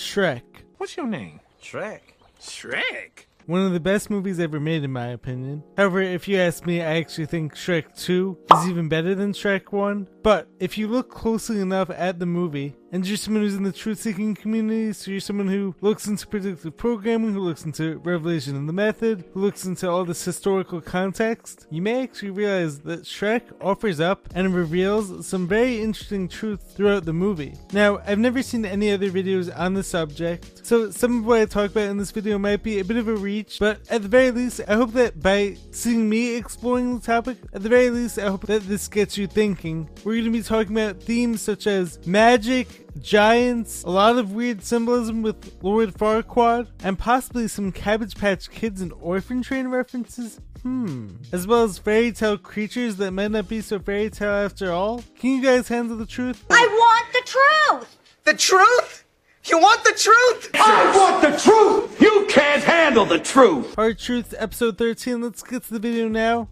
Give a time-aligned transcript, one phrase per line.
[0.00, 0.42] Shrek.
[0.78, 1.40] What's your name?
[1.62, 2.00] Shrek.
[2.40, 3.26] Shrek.
[3.44, 5.62] One of the best movies ever made, in my opinion.
[5.76, 9.72] However, if you ask me, I actually think Shrek 2 is even better than Shrek
[9.72, 10.08] 1.
[10.22, 13.72] But if you look closely enough at the movie, and you're someone who's in the
[13.72, 18.56] truth seeking community, so you're someone who looks into predictive programming, who looks into revelation
[18.56, 23.02] and the method, who looks into all this historical context, you may actually realize that
[23.02, 27.54] Shrek offers up and reveals some very interesting truth throughout the movie.
[27.72, 31.44] Now, I've never seen any other videos on the subject, so some of what I
[31.46, 34.08] talk about in this video might be a bit of a reach, but at the
[34.08, 38.18] very least, I hope that by seeing me exploring the topic, at the very least,
[38.18, 39.88] I hope that this gets you thinking.
[40.04, 44.62] We're going to be talking about themes such as magic, giants, a lot of weird
[44.62, 50.40] symbolism with Lord Farquaad, and possibly some Cabbage Patch Kids and Orphan Train references.
[50.62, 51.08] Hmm.
[51.32, 55.02] As well as fairy tale creatures that might not be so fairy tale after all.
[55.18, 56.44] Can you guys handle the truth?
[56.50, 57.98] I want the truth!
[58.24, 59.04] The truth?
[59.44, 60.50] You want the truth?
[60.54, 62.00] I want the truth!
[62.00, 63.78] You can't handle the truth!
[63.78, 65.22] Our Truth, episode 13.
[65.22, 66.48] Let's get to the video now.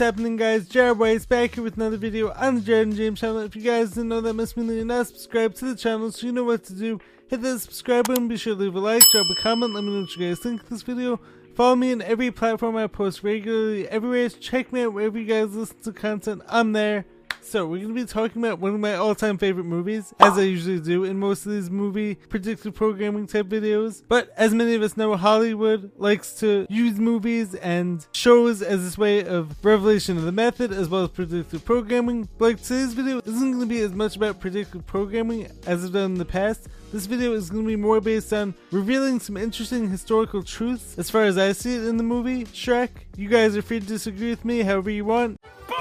[0.00, 3.40] Happening guys, Jared Weiss back here with another video on the Jared and James channel.
[3.40, 6.10] If you guys didn't know that must mean that you're not subscribed to the channel
[6.10, 6.98] so you know what to do.
[7.28, 9.90] Hit that subscribe button, be sure to leave a like, drop a comment, let me
[9.92, 11.20] know what you guys think of this video.
[11.54, 14.30] Follow me on every platform I post regularly, everywhere.
[14.30, 17.04] Check me out wherever you guys listen to content, I'm there.
[17.42, 20.38] So, we're going to be talking about one of my all time favorite movies, as
[20.38, 24.02] I usually do in most of these movie predictive programming type videos.
[24.06, 28.98] But as many of us know, Hollywood likes to use movies and shows as this
[28.98, 32.28] way of revelation of the method as well as predictive programming.
[32.38, 35.92] But like today's video isn't going to be as much about predictive programming as I've
[35.92, 36.68] done in the past.
[36.92, 41.08] This video is going to be more based on revealing some interesting historical truths as
[41.08, 42.90] far as I see it in the movie Shrek.
[43.16, 45.40] You guys are free to disagree with me however you want.
[45.68, 45.74] Boo!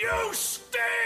[0.00, 0.99] You stink!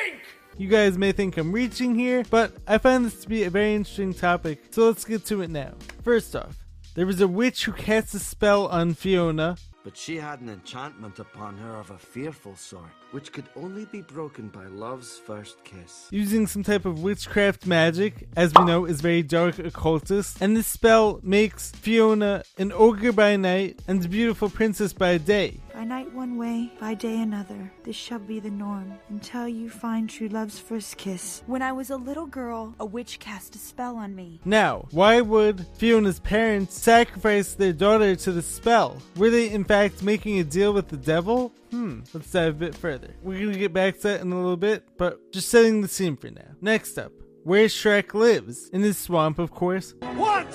[0.57, 3.75] You guys may think I'm reaching here, but I find this to be a very
[3.75, 5.73] interesting topic, so let's get to it now.
[6.03, 9.57] First off, there was a witch who cast a spell on Fiona.
[9.83, 14.01] But she had an enchantment upon her of a fearful sort, which could only be
[14.01, 16.07] broken by love's first kiss.
[16.11, 20.69] Using some type of witchcraft magic, as we know is very dark occultist, and this
[20.69, 25.59] spell makes Fiona an ogre by night and a beautiful princess by day.
[25.75, 27.73] By night one way, by day another.
[27.83, 31.43] This shall be the norm until you find true love's first kiss.
[31.47, 34.39] When I was a little girl, a witch cast a spell on me.
[34.45, 39.03] Now, why would Fiona's parents sacrifice their daughter to the spell?
[39.17, 41.53] Were they in fact making a deal with the devil?
[41.73, 43.13] Hmm, let's dive a bit further.
[43.25, 46.17] We're gonna get back to that in a little bit, but just setting the scene
[46.17, 46.55] for now.
[46.61, 47.11] Next up,
[47.43, 48.69] where Shrek lives.
[48.69, 49.95] In this swamp, of course.
[50.15, 50.47] What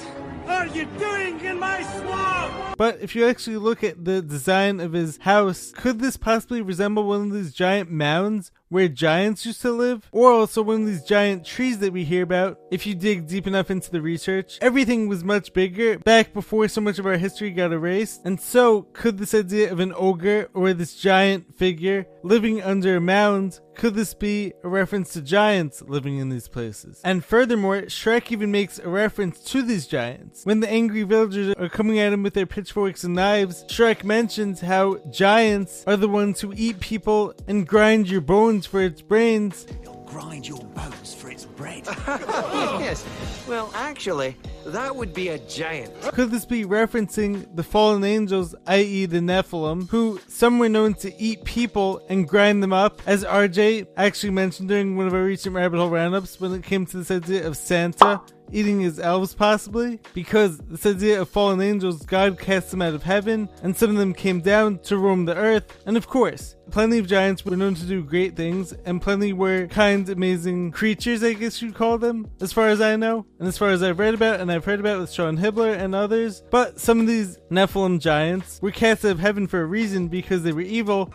[0.49, 2.77] are you doing in my swamp?
[2.77, 7.03] But if you actually look at the design of his house, could this possibly resemble
[7.03, 10.07] one of these giant mounds where giants used to live?
[10.13, 12.57] Or also one of these giant trees that we hear about?
[12.71, 16.79] If you dig deep enough into the research, everything was much bigger back before so
[16.79, 18.21] much of our history got erased.
[18.25, 23.01] And so, could this idea of an ogre or this giant figure living under a
[23.01, 26.99] mound could this be a reference to giants living in these places?
[27.05, 30.38] And furthermore, Shrek even makes a reference to these giants.
[30.43, 34.61] When the angry villagers are coming at him with their pitchforks and knives, Shrek mentions
[34.61, 39.67] how giants are the ones who eat people and grind your bones for its brains.
[39.83, 41.85] You'll grind your bones for its bread.
[42.07, 43.05] yes.
[43.47, 44.35] Well, actually,
[44.69, 45.93] that would be a giant.
[46.13, 51.21] Could this be referencing the fallen angels, i.e., the Nephilim, who some were known to
[51.21, 55.55] eat people and grind them up, as RJ actually mentioned during one of our recent
[55.55, 58.21] rabbit hole roundups when it came to this idea of Santa
[58.51, 63.03] eating his elves possibly because this idea of fallen angels god cast them out of
[63.03, 66.99] heaven and some of them came down to roam the earth and of course plenty
[66.99, 71.33] of giants were known to do great things and plenty were kind amazing creatures i
[71.33, 74.13] guess you'd call them as far as i know and as far as i've read
[74.13, 77.99] about and i've heard about with sean hibbler and others but some of these nephilim
[77.99, 81.13] giants were cast out of heaven for a reason because they were evil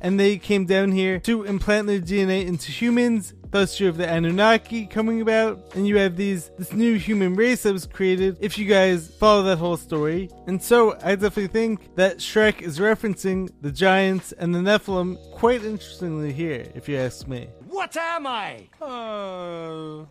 [0.00, 3.34] and they came down here to implant their DNA into humans.
[3.50, 7.62] Thus, you have the Anunnaki coming about, and you have these this new human race
[7.62, 8.36] that was created.
[8.40, 12.78] If you guys follow that whole story, and so I definitely think that Shrek is
[12.78, 17.48] referencing the giants and the Nephilim quite interestingly here, if you ask me.
[17.68, 18.68] What am I?
[18.82, 20.04] Uh,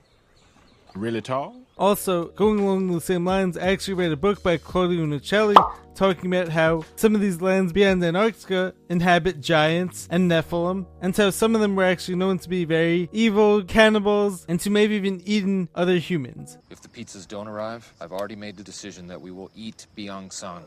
[0.97, 1.55] Really tall?
[1.77, 5.55] Also, going along the same lines, I actually read a book by Claudio Nocelli
[5.93, 11.29] talking about how some of these lands beyond Antarctica inhabit giants and Nephilim, and how
[11.29, 15.21] some of them were actually known to be very evil cannibals and to maybe even
[15.23, 16.57] eaten other humans.
[16.71, 20.33] If the pizzas don't arrive, I've already made the decision that we will eat Byung
[20.33, 20.63] Sang.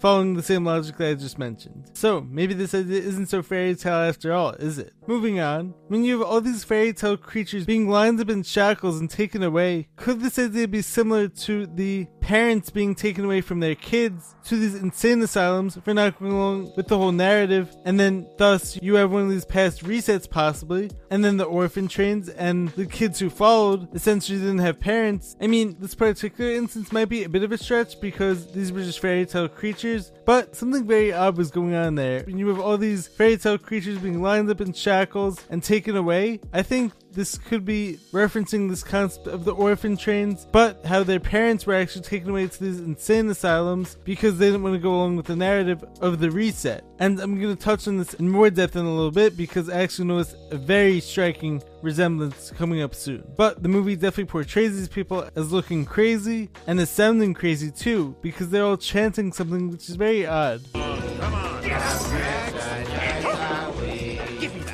[0.00, 1.90] Following the same logic that I just mentioned.
[1.94, 4.92] So, maybe this idea isn't so fairy tale after all, is it?
[5.08, 9.00] Moving on, when you have all these fairy tale creatures being lined up in shackles
[9.00, 13.58] and taken away, could this idea be similar to the parents being taken away from
[13.58, 17.98] their kids to these insane asylums for not going along with the whole narrative, and
[17.98, 22.28] then thus you have one of these past resets possibly, and then the orphan trains
[22.28, 25.36] and the kids who followed essentially didn't have parents.
[25.40, 28.82] I mean, this particular instance might be a bit of a stretch because these were
[28.82, 32.22] just fairy tale creatures, but something very odd was going on there.
[32.24, 35.96] When you have all these fairy tale creatures being lined up in shackles and taken
[35.96, 41.02] away, I think this could be referencing this concept of the orphan trains, but how
[41.02, 44.80] their parents were actually taken away to these insane asylums because they didn't want to
[44.80, 46.84] go along with the narrative of the reset.
[46.98, 49.68] And I'm going to touch on this in more depth in a little bit because
[49.68, 53.24] I actually noticed a very striking resemblance coming up soon.
[53.36, 58.16] But the movie definitely portrays these people as looking crazy and as sounding crazy too
[58.22, 60.62] because they're all chanting something which is very odd.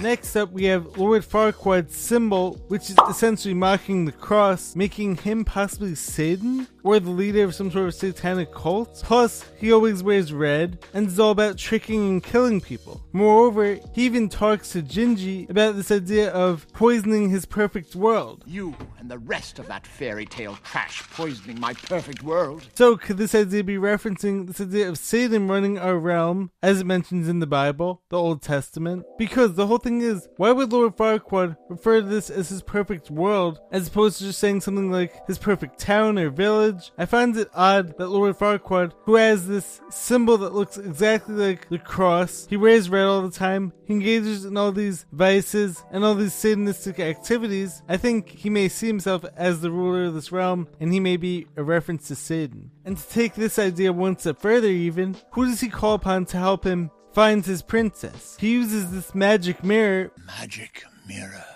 [0.05, 5.47] Next up, we have Lord Farquaad's symbol, which is essentially mocking the cross, making him
[5.47, 9.01] possibly Satan or the leader of some sort of satanic cult.
[9.03, 13.01] Plus, he always wears red and is all about tricking and killing people.
[13.13, 18.45] Moreover, he even talks to Gingy about this idea of poisoning his perfect world.
[18.47, 22.67] You and the rest of that fairy tale trash poisoning my perfect world.
[22.75, 26.87] So, could this idea be referencing this idea of Satan running our realm, as it
[26.87, 29.05] mentions in the Bible, the Old Testament?
[29.19, 33.11] Because the whole thing is, why would Lord Farquaad refer to this as his perfect
[33.11, 36.74] world, as opposed to just saying something like his perfect town or village?
[36.99, 41.69] I find it odd that Lord Farquaad, who has this symbol that looks exactly like
[41.69, 46.05] the cross, he wears red all the time, he engages in all these vices and
[46.05, 50.33] all these satanistic activities, I think he may see himself as the ruler of this
[50.33, 52.71] realm, and he may be a reference to Satan.
[52.85, 56.37] And to take this idea one step further even, who does he call upon to
[56.37, 58.37] help him find his princess?
[58.39, 61.54] He uses this magic mirror Magic mirror.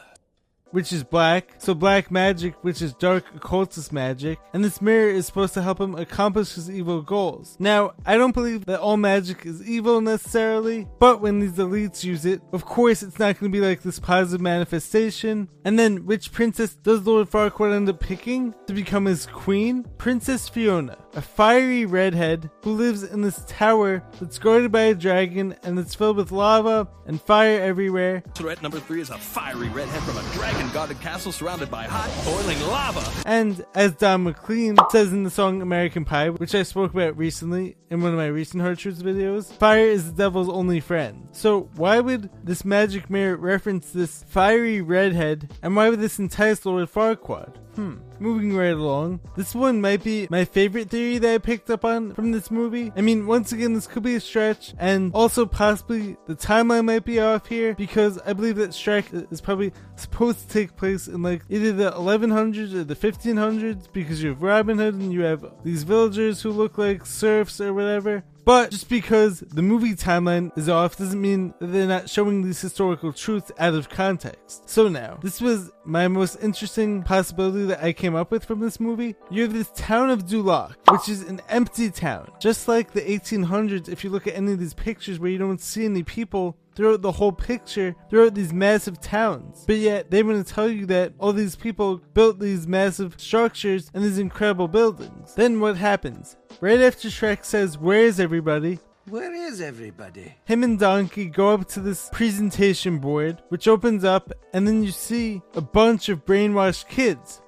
[0.71, 5.27] Which is black, so black magic, which is dark occultist magic, and this mirror is
[5.27, 7.57] supposed to help him accomplish his evil goals.
[7.59, 12.25] Now, I don't believe that all magic is evil necessarily, but when these elites use
[12.25, 15.49] it, of course it's not going to be like this positive manifestation.
[15.65, 19.85] And then, which princess does Lord Farquaad end up picking to become his queen?
[19.99, 25.57] Princess Fiona, a fiery redhead who lives in this tower that's guarded by a dragon
[25.63, 28.23] and it's filled with lava and fire everywhere.
[28.35, 32.11] Threat number three is a fiery redhead from a dragon guarded castle surrounded by hot,
[32.25, 33.03] boiling lava.
[33.25, 37.77] And as Don McLean says in the song American Pie, which I spoke about recently
[37.91, 41.29] in one of my recent Hard Truths videos, fire is the devil's only friend.
[41.33, 46.65] So why would this magic mirror reference this fiery redhead, and why would this entice
[46.67, 47.55] Lord Farquaad?
[47.79, 47.95] Hmm.
[48.19, 52.13] Moving right along, this one might be my favorite theory that I picked up on
[52.13, 52.91] from this movie.
[52.97, 57.05] I mean, once again, this could be a stretch, and also possibly the timeline might
[57.05, 61.23] be off here because I believe that Shrek is probably supposed to take place in
[61.23, 65.49] like either the 1100s or the 1500s because you have Robin Hood and you have
[65.63, 68.25] these villagers who look like serfs or whatever.
[68.49, 72.59] But just because the movie timeline is off doesn't mean that they're not showing these
[72.59, 74.71] historical truths out of context.
[74.71, 78.81] So now, this was my most interesting possibility that I came up with from this
[78.81, 79.17] movie.
[79.31, 82.31] You have this town of Duloc, which is an empty town.
[82.41, 85.61] Just like the 1800s, if you look at any of these pictures where you don't
[85.61, 89.65] see any people, throughout the whole picture, throughout these massive towns.
[89.67, 93.91] But yet, they want to tell you that all these people built these massive structures
[93.93, 95.35] and these incredible buildings.
[95.35, 96.37] Then what happens?
[96.61, 98.81] Right after Shrek says, Where is everybody?
[99.09, 100.35] Where is everybody?
[100.45, 104.91] Him and Donkey go up to this presentation board, which opens up, and then you
[104.91, 107.41] see a bunch of brainwashed kids.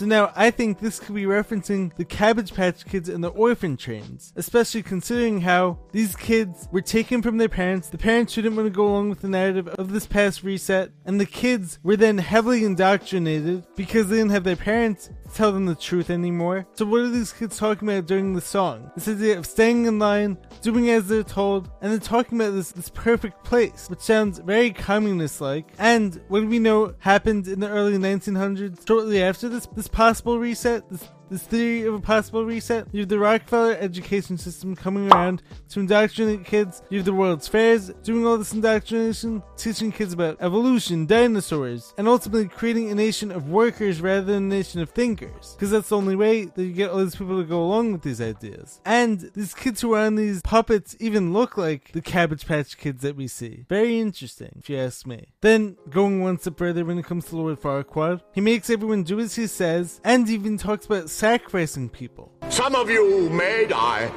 [0.00, 3.76] So now I think this could be referencing the Cabbage Patch Kids and the orphan
[3.76, 8.64] trains, especially considering how these kids were taken from their parents, the parents didn't want
[8.64, 12.16] to go along with the narrative of this past reset, and the kids were then
[12.16, 16.66] heavily indoctrinated because they didn't have their parents tell them the truth anymore.
[16.72, 18.90] So what are these kids talking about during the song?
[18.96, 22.72] This idea of staying in line, doing as they're told, and then talking about this,
[22.72, 25.66] this perfect place, which sounds very communist-like.
[25.78, 30.84] And what we know happened in the early 1900s, shortly after this this possible reset,
[31.30, 35.80] this theory of a possible reset, you have the Rockefeller education system coming around to
[35.80, 36.82] indoctrinate kids.
[36.90, 42.08] You have the World's Fairs doing all this indoctrination, teaching kids about evolution, dinosaurs, and
[42.08, 45.54] ultimately creating a nation of workers rather than a nation of thinkers.
[45.54, 48.02] Because that's the only way that you get all these people to go along with
[48.02, 48.80] these ideas.
[48.84, 53.02] And these kids who are on these puppets even look like the Cabbage Patch kids
[53.02, 53.66] that we see.
[53.68, 55.28] Very interesting, if you ask me.
[55.42, 59.20] Then, going one step further when it comes to Lord Farquaad, he makes everyone do
[59.20, 62.32] as he says, and even talks about sacrificing people.
[62.48, 64.10] Some of you may die,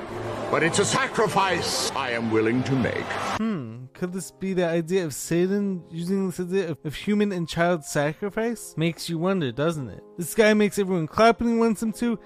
[0.50, 3.10] but it's a sacrifice I am willing to make.
[3.44, 7.46] Hmm, could this be the idea of Satan using this idea of, of human and
[7.46, 8.74] child sacrifice?
[8.78, 10.02] Makes you wonder, doesn't it?
[10.18, 12.18] This guy makes everyone clap when he wants him to.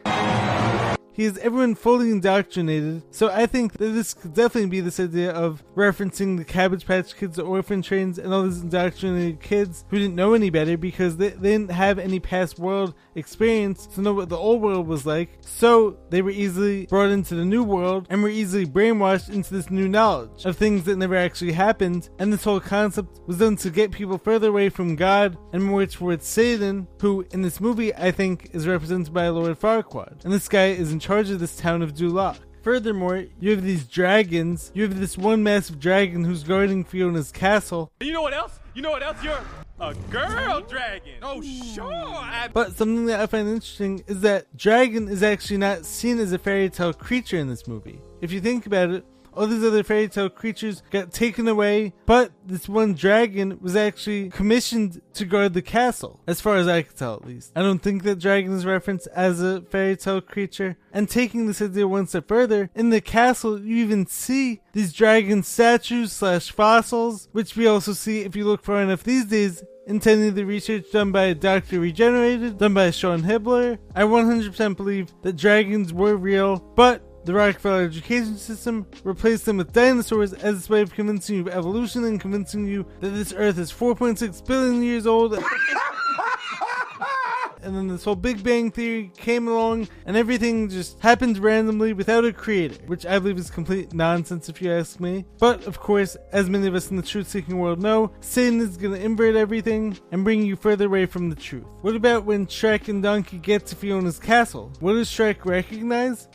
[1.17, 5.31] He has everyone fully indoctrinated, so I think that this could definitely be this idea
[5.31, 9.97] of referencing the Cabbage Patch Kids, the orphan trains, and all these indoctrinated kids who
[9.97, 14.13] didn't know any better because they, they didn't have any past world experience to know
[14.13, 18.05] what the old world was like, so they were easily brought into the new world
[18.11, 22.31] and were easily brainwashed into this new knowledge of things that never actually happened, and
[22.31, 26.27] this whole concept was done to get people further away from God and more towards
[26.27, 30.23] Satan, who in this movie I think is represented by Lord Farquaad.
[30.23, 32.35] And this guy is in charge of this town of Duloc.
[32.63, 34.73] Furthermore, you have these dragons.
[34.73, 37.89] You have this one massive dragon who's guarding Fiona's castle.
[38.01, 38.59] You know what else?
[38.73, 39.15] You know what else?
[39.23, 39.39] You're
[39.79, 41.13] a girl dragon.
[41.21, 41.93] Oh, sure.
[41.93, 42.49] I...
[42.51, 46.37] But something that I find interesting is that dragon is actually not seen as a
[46.37, 48.01] fairy tale creature in this movie.
[48.19, 49.05] If you think about it,
[49.37, 54.29] all these other fairy tale creatures got taken away, but this one dragon was actually
[54.29, 57.51] commissioned to guard the castle, as far as I can tell at least.
[57.55, 60.77] I don't think that dragon is referenced as a fairy tale creature.
[60.91, 65.43] And taking this idea one step further, in the castle you even see these dragon
[65.43, 70.35] statues slash fossils, which we also see if you look far enough these days intending
[70.35, 71.79] the research done by Dr.
[71.79, 73.79] Regenerated, done by Sean Hibbler.
[73.95, 79.73] I 100% believe that dragons were real, but the Rockefeller education system replaced them with
[79.73, 83.57] dinosaurs as its way of convincing you of evolution and convincing you that this Earth
[83.57, 85.33] is 4.6 billion years old.
[87.61, 92.23] and then this whole Big Bang Theory came along, and everything just happened randomly without
[92.23, 95.25] a creator, which I believe is complete nonsense if you ask me.
[95.37, 98.77] But of course, as many of us in the truth seeking world know, Satan is
[98.77, 101.65] going to invert everything and bring you further away from the truth.
[101.81, 104.71] What about when Shrek and Donkey get to Fiona's castle?
[104.79, 106.29] What does Shrek recognize?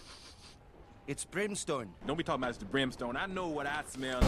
[1.08, 1.88] It's brimstone.
[2.06, 3.16] Don't be talking about it's the brimstone.
[3.16, 4.20] I know what I smell.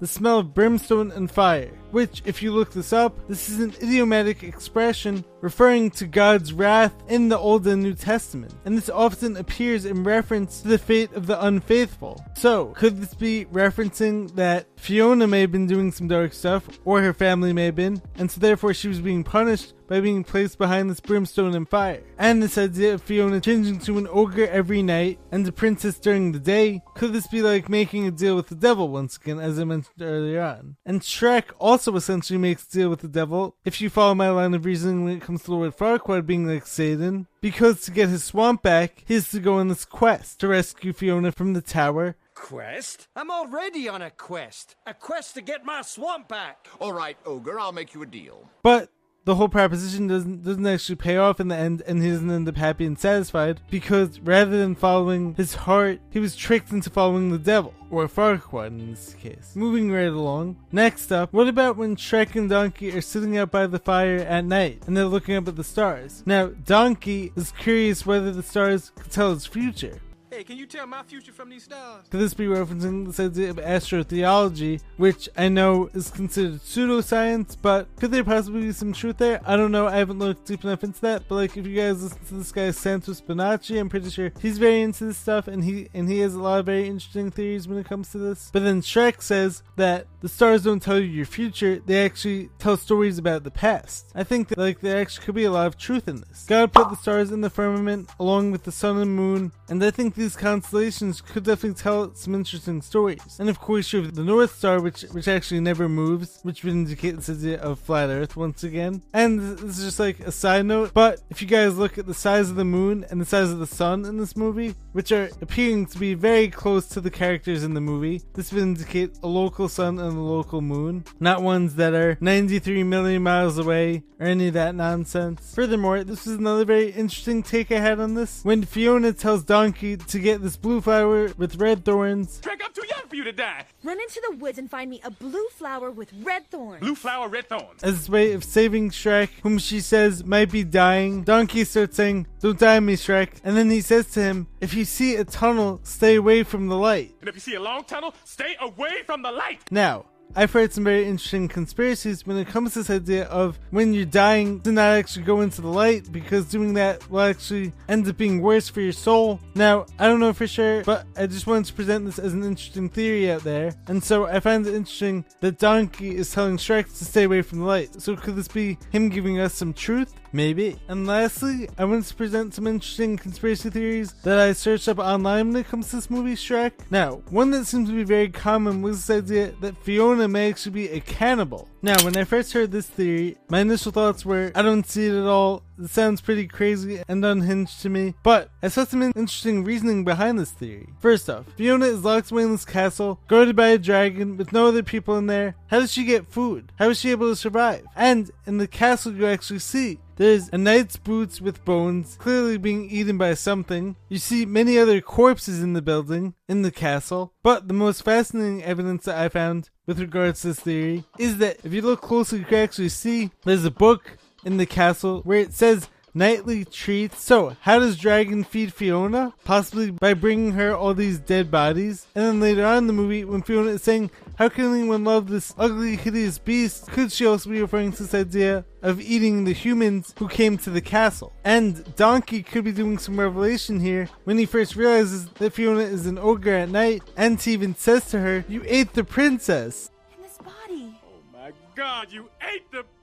[0.00, 3.74] the smell of brimstone and fire, which, if you look this up, this is an
[3.82, 9.36] idiomatic expression referring to God's wrath in the Old and New Testament, and this often
[9.36, 12.24] appears in reference to the fate of the unfaithful.
[12.34, 17.02] So, could this be referencing that Fiona may have been doing some dark stuff, or
[17.02, 20.58] her family may have been, and so therefore she was being punished by being placed
[20.58, 22.02] behind this brimstone and fire.
[22.18, 26.32] And this idea of Fiona changing to an ogre every night and a princess during
[26.32, 29.58] the day, could this be like making a deal with the devil once again, as
[29.58, 30.76] I mentioned earlier on?
[30.84, 34.54] And Shrek also essentially makes a deal with the devil, if you follow my line
[34.54, 38.24] of reasoning when it comes to Lord Farquaad being like Satan, because to get his
[38.24, 42.16] swamp back, he has to go on this quest to rescue Fiona from the tower
[42.38, 43.08] Quest?
[43.16, 44.76] I'm already on a quest.
[44.86, 46.68] A quest to get my swamp back.
[46.78, 48.48] All right, Ogre, I'll make you a deal.
[48.62, 48.90] But
[49.28, 52.48] the whole proposition doesn't doesn't actually pay off in the end, and he doesn't end
[52.48, 57.30] up happy and satisfied because rather than following his heart, he was tricked into following
[57.30, 59.52] the devil or Farquaad in this case.
[59.54, 60.56] Moving right along.
[60.72, 64.46] Next up, what about when Shrek and Donkey are sitting out by the fire at
[64.46, 66.22] night and they're looking up at the stars?
[66.24, 70.00] Now, Donkey is curious whether the stars could tell his future.
[70.38, 72.04] Hey, can you tell my future from these stars?
[72.10, 77.88] Could this be referencing this idea of astrotheology, which I know is considered pseudoscience, but
[77.96, 79.40] could there possibly be some truth there?
[79.44, 79.88] I don't know.
[79.88, 81.24] I haven't looked deep enough into that.
[81.28, 84.58] But like, if you guys listen to this guy Santos Bonacci, I'm pretty sure he's
[84.58, 87.66] very into this stuff, and he and he has a lot of very interesting theories
[87.66, 88.48] when it comes to this.
[88.52, 92.76] But then Shrek says that the stars don't tell you your future; they actually tell
[92.76, 94.12] stories about the past.
[94.14, 96.44] I think that like there actually could be a lot of truth in this.
[96.46, 99.90] God put the stars in the firmament along with the sun and moon, and I
[99.90, 103.38] think these constellations could definitely tell some interesting stories.
[103.38, 106.72] And of course, you have the North Star, which which actually never moves, which would
[106.72, 109.02] indicate this idea of flat Earth once again.
[109.12, 112.14] And this is just like a side note, but if you guys look at the
[112.14, 115.30] size of the moon and the size of the sun in this movie, which are
[115.40, 119.26] appearing to be very close to the characters in the movie, this would indicate a
[119.26, 124.26] local sun and a local moon, not ones that are 93 million miles away or
[124.26, 125.54] any of that nonsense.
[125.54, 128.44] Furthermore, this is another very interesting take I had on this.
[128.44, 132.86] When Fiona tells Donkey to get this blue flower with red thorns, Shrek, I'm too
[132.88, 133.64] young for you to die.
[133.84, 136.80] Run into the woods and find me a blue flower with red thorns.
[136.80, 137.82] Blue flower, red thorns.
[137.82, 142.26] As a way of saving Shrek, whom she says might be dying, Donkey starts saying,
[142.40, 143.40] Don't die on me, Shrek.
[143.44, 146.76] And then he says to him, If you see a tunnel, stay away from the
[146.76, 147.14] light.
[147.20, 149.60] And if you see a long tunnel, stay away from the light.
[149.70, 150.06] Now,
[150.38, 154.04] I've heard some very interesting conspiracies when it comes to this idea of when you're
[154.04, 158.16] dying to not actually go into the light because doing that will actually end up
[158.16, 159.40] being worse for your soul.
[159.56, 162.44] Now, I don't know for sure, but I just wanted to present this as an
[162.44, 163.74] interesting theory out there.
[163.88, 167.58] And so I find it interesting that Donkey is telling Shrek to stay away from
[167.58, 168.00] the light.
[168.00, 170.14] So could this be him giving us some truth?
[170.32, 170.78] Maybe.
[170.88, 175.48] And lastly, I want to present some interesting conspiracy theories that I searched up online
[175.48, 176.72] when it comes to this movie, Shrek.
[176.90, 180.72] Now, one that seems to be very common was this idea that Fiona may actually
[180.72, 181.68] be a cannibal.
[181.80, 185.14] Now, when I first heard this theory, my initial thoughts were, I don't see it
[185.14, 185.62] at all.
[185.78, 188.14] It sounds pretty crazy and unhinged to me.
[188.24, 190.88] But I saw some interesting reasoning behind this theory.
[190.98, 194.66] First off, Fiona is locked away in this castle, guarded by a dragon with no
[194.66, 195.54] other people in there.
[195.68, 196.72] How does she get food?
[196.80, 197.84] How is she able to survive?
[197.94, 202.90] And in the castle, you actually see there's a knight's boots with bones, clearly being
[202.90, 203.94] eaten by something.
[204.08, 207.34] You see many other corpses in the building, in the castle.
[207.44, 211.56] But the most fascinating evidence that I found with regards to this theory is that
[211.64, 215.40] if you look closely, you can actually see there's a book in the castle where
[215.40, 217.22] it says nightly treats.
[217.22, 219.32] So, how does Dragon feed Fiona?
[219.44, 222.06] Possibly by bringing her all these dead bodies.
[222.14, 225.28] And then later on in the movie, when Fiona is saying, How can anyone love
[225.28, 226.88] this ugly, hideous beast?
[226.88, 230.70] Could she also be referring to this idea of eating the humans who came to
[230.70, 231.32] the castle?
[231.44, 236.06] And Donkey could be doing some revelation here when he first realizes that Fiona is
[236.06, 239.90] an ogre at night, and he even says to her, You ate the princess.
[240.16, 240.98] In this body.
[241.06, 242.97] Oh my god, you ate the princess!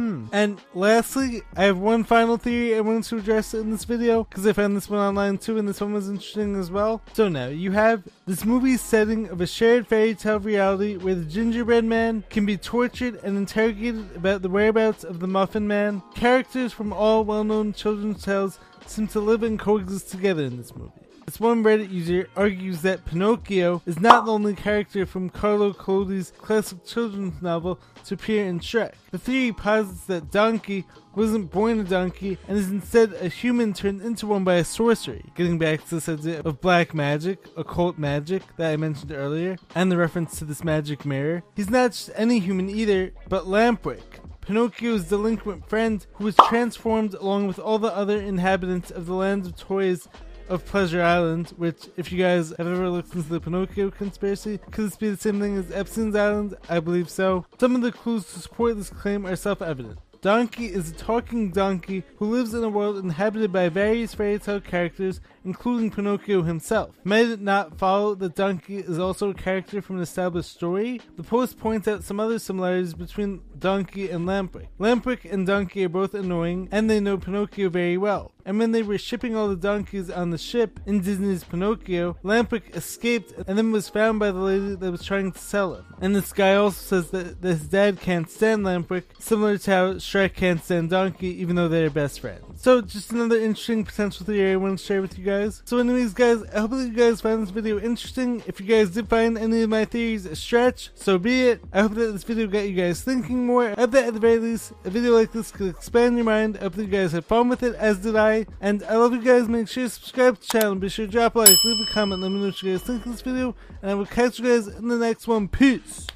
[0.00, 0.24] Hmm.
[0.32, 4.46] And lastly, I have one final theory I wanted to address in this video because
[4.46, 7.02] I found this one online too, and this one was interesting as well.
[7.12, 11.26] So now you have this movie's setting of a shared fairy tale reality where the
[11.26, 16.02] gingerbread man can be tortured and interrogated about the whereabouts of the muffin man.
[16.14, 20.74] Characters from all well known children's tales seem to live and coexist together in this
[20.74, 20.99] movie.
[21.30, 26.32] This one Reddit user argues that Pinocchio is not the only character from Carlo Collodi's
[26.38, 28.94] classic children's novel to appear in Shrek.
[29.12, 34.02] The theory posits that Donkey wasn't born a donkey and is instead a human turned
[34.02, 38.42] into one by a sorcery, getting back to this idea of black magic, occult magic
[38.56, 41.44] that I mentioned earlier, and the reference to this magic mirror.
[41.54, 47.46] He's not just any human either, but Lampwick, Pinocchio's delinquent friend who was transformed along
[47.46, 50.08] with all the other inhabitants of the land of toys
[50.50, 54.86] of Pleasure Island, which, if you guys have ever looked into the Pinocchio conspiracy, could
[54.86, 56.56] this be the same thing as Epstein's Island?
[56.68, 57.46] I believe so.
[57.58, 59.98] Some of the clues to support this claim are self evident.
[60.20, 64.60] Donkey is a talking donkey who lives in a world inhabited by various fairy tale
[64.60, 66.96] characters, including Pinocchio himself.
[67.04, 71.00] May it not follow that Donkey is also a character from an established story?
[71.16, 74.68] The post points out some other similarities between Donkey and Lampwick.
[74.78, 78.32] Lampwick and Donkey are both annoying, and they know Pinocchio very well.
[78.44, 82.74] And when they were shipping all the donkeys on the ship in Disney's Pinocchio, Lampwick
[82.74, 85.84] escaped and then was found by the lady that was trying to sell him.
[86.00, 90.34] And this guy also says that, his dad can't stand Lampwick, similar to how Shrek
[90.34, 92.49] can't stand Donkey, even though they're best friends.
[92.62, 95.62] So just another interesting potential theory I want to share with you guys.
[95.64, 98.42] So anyways guys, I hope that you guys found this video interesting.
[98.46, 101.62] If you guys did find any of my theories a stretch, so be it.
[101.72, 103.70] I hope that this video got you guys thinking more.
[103.70, 106.58] I hope that at the very least, a video like this could expand your mind.
[106.58, 108.44] I hope that you guys had fun with it, as did I.
[108.60, 109.48] And I love you guys.
[109.48, 110.74] Make sure you subscribe to the channel.
[110.74, 112.82] Be sure to drop a like, leave a comment, let me know what you guys
[112.82, 113.56] think of this video.
[113.80, 115.48] And I will catch you guys in the next one.
[115.48, 116.08] Peace!